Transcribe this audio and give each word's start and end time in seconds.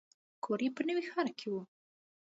کور 0.43 0.59
یې 0.65 0.69
په 0.75 0.81
نوي 0.87 1.03
ښار 1.09 1.27
کې 1.39 1.47
و. 1.51 1.55